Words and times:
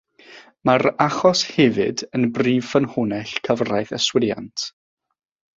Mae'r 0.69 0.87
achos 1.05 1.43
hefyd 1.57 2.03
yn 2.19 2.25
brif 2.39 2.71
ffynhonnell 2.71 3.37
cyfraith 3.49 3.95
yswiriant. 4.03 4.69